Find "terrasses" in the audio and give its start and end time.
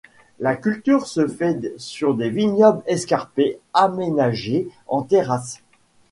5.03-5.61